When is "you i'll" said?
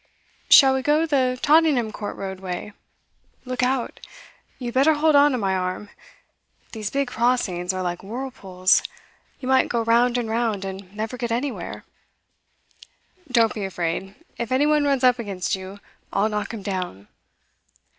15.55-16.29